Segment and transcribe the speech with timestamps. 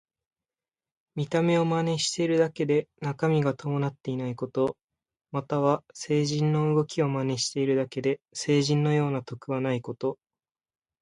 [1.13, 4.75] 見た目を真似しているだけで中身が伴っていないこと。
[5.31, 10.17] または、聖人の動きを真似しているだけで聖人のような徳はないこと。